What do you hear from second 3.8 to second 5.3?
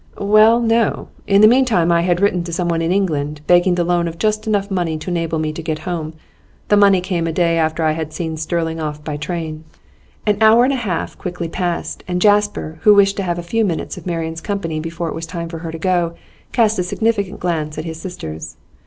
loan of just enough money to